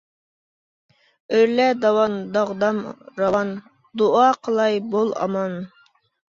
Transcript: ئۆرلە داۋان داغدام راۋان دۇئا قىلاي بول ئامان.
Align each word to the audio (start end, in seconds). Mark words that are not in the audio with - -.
ئۆرلە 1.39 1.67
داۋان 1.83 2.15
داغدام 2.37 2.79
راۋان 3.21 3.53
دۇئا 4.03 4.25
قىلاي 4.49 4.81
بول 4.97 5.15
ئامان. 5.21 5.57